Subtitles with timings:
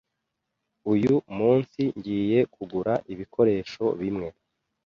[0.93, 4.27] Uyu munsi ngiye kugura ibikoresho bimwe.